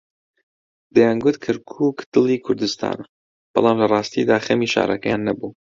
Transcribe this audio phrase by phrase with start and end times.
[0.95, 3.05] دەیانگوت کەرکووک دڵی کوردستانە،
[3.53, 5.49] بەڵام لەڕاستیدا خەمی شارەکەیان نەبوو.